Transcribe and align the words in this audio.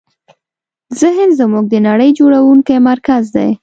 ذهن 1.01 1.29
زموږ 1.39 1.65
د 1.69 1.75
نړۍ 1.87 2.09
جوړوونکی 2.19 2.75
مرکز 2.89 3.23
دی. 3.35 3.49